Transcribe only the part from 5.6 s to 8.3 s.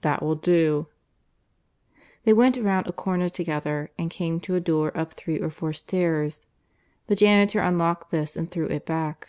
stairs. The janitor unlocked